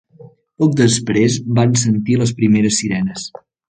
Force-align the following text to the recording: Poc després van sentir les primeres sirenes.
Poc 0.63 0.73
després 0.79 1.37
van 1.61 1.79
sentir 1.85 2.19
les 2.25 2.37
primeres 2.43 2.83
sirenes. 2.85 3.33